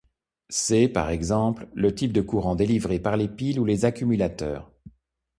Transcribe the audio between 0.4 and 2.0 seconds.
C'est, par exemple, le